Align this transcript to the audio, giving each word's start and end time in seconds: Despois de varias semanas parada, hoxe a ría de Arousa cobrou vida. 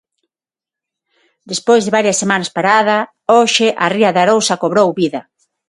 Despois 1.51 1.81
de 1.83 1.93
varias 1.97 2.19
semanas 2.21 2.53
parada, 2.57 2.97
hoxe 3.35 3.67
a 3.83 3.85
ría 3.95 4.09
de 4.13 4.19
Arousa 4.23 4.59
cobrou 4.63 4.87
vida. 5.01 5.21